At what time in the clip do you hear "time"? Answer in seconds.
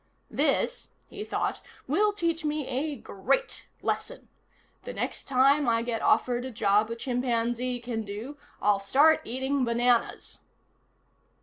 5.25-5.69